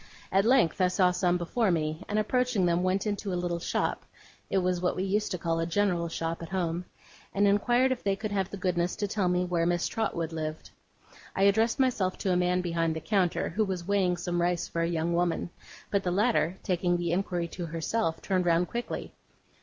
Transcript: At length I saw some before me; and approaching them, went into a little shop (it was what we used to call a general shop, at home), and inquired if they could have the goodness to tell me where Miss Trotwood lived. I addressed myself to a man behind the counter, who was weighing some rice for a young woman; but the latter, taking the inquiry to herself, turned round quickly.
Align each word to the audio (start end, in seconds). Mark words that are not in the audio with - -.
At 0.31 0.45
length 0.45 0.81
I 0.81 0.87
saw 0.87 1.11
some 1.11 1.37
before 1.37 1.69
me; 1.69 2.03
and 2.09 2.17
approaching 2.17 2.65
them, 2.65 2.81
went 2.81 3.05
into 3.05 3.31
a 3.31 3.35
little 3.37 3.59
shop 3.59 4.03
(it 4.49 4.57
was 4.57 4.81
what 4.81 4.95
we 4.95 5.03
used 5.03 5.29
to 5.29 5.37
call 5.37 5.59
a 5.59 5.67
general 5.67 6.07
shop, 6.09 6.41
at 6.41 6.49
home), 6.49 6.85
and 7.35 7.47
inquired 7.47 7.91
if 7.91 8.01
they 8.03 8.15
could 8.15 8.31
have 8.31 8.49
the 8.49 8.57
goodness 8.57 8.95
to 8.95 9.07
tell 9.07 9.29
me 9.29 9.45
where 9.45 9.67
Miss 9.67 9.87
Trotwood 9.87 10.33
lived. 10.33 10.71
I 11.35 11.43
addressed 11.43 11.79
myself 11.79 12.17
to 12.17 12.33
a 12.33 12.35
man 12.35 12.61
behind 12.61 12.95
the 12.95 12.99
counter, 12.99 13.49
who 13.49 13.63
was 13.63 13.85
weighing 13.87 14.17
some 14.17 14.41
rice 14.41 14.67
for 14.67 14.81
a 14.81 14.87
young 14.89 15.13
woman; 15.13 15.51
but 15.91 16.01
the 16.01 16.09
latter, 16.09 16.57
taking 16.63 16.97
the 16.97 17.11
inquiry 17.11 17.47
to 17.49 17.67
herself, 17.67 18.23
turned 18.23 18.47
round 18.47 18.69
quickly. 18.69 19.13